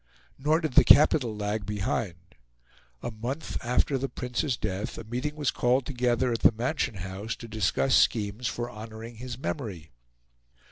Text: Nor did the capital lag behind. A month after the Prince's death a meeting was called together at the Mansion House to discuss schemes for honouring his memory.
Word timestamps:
Nor 0.39 0.61
did 0.61 0.73
the 0.73 0.83
capital 0.83 1.35
lag 1.37 1.63
behind. 1.63 2.33
A 3.03 3.11
month 3.11 3.63
after 3.63 3.99
the 3.99 4.09
Prince's 4.09 4.57
death 4.57 4.97
a 4.97 5.03
meeting 5.03 5.35
was 5.35 5.51
called 5.51 5.85
together 5.85 6.31
at 6.31 6.39
the 6.39 6.51
Mansion 6.51 6.95
House 6.95 7.35
to 7.35 7.47
discuss 7.47 7.93
schemes 7.93 8.47
for 8.47 8.71
honouring 8.71 9.17
his 9.17 9.37
memory. 9.37 9.91